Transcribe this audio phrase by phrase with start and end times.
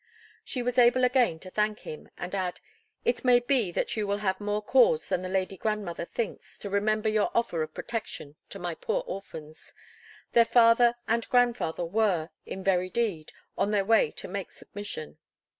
[0.43, 2.59] She was able again to thank him, and add,
[3.05, 6.71] "It may be that you will have more cause than the lady grandmother thinks to
[6.71, 9.75] remember your offer of protection to my poor orphans.
[10.31, 15.19] Their father and grandfather were, in very deed, on their way to make submission."